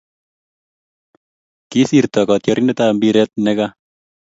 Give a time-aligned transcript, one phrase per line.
[1.69, 3.73] kisirto katrandiet ab mpiret ne kaa